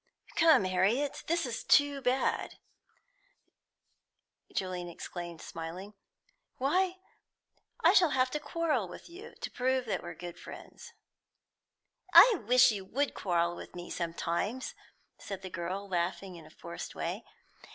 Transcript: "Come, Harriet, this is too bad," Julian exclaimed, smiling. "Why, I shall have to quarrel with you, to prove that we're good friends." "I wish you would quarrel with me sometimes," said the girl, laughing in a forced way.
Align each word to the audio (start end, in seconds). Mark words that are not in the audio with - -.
"Come, 0.35 0.63
Harriet, 0.63 1.23
this 1.27 1.45
is 1.45 1.63
too 1.63 2.01
bad," 2.01 2.55
Julian 4.51 4.89
exclaimed, 4.89 5.43
smiling. 5.43 5.93
"Why, 6.57 6.97
I 7.83 7.93
shall 7.93 8.09
have 8.09 8.31
to 8.31 8.39
quarrel 8.39 8.87
with 8.87 9.11
you, 9.11 9.35
to 9.39 9.51
prove 9.51 9.85
that 9.85 10.01
we're 10.01 10.15
good 10.15 10.39
friends." 10.39 10.93
"I 12.15 12.43
wish 12.47 12.71
you 12.71 12.83
would 12.83 13.13
quarrel 13.13 13.55
with 13.55 13.75
me 13.75 13.91
sometimes," 13.91 14.73
said 15.19 15.43
the 15.43 15.51
girl, 15.51 15.87
laughing 15.87 16.35
in 16.35 16.47
a 16.47 16.49
forced 16.49 16.95
way. 16.95 17.23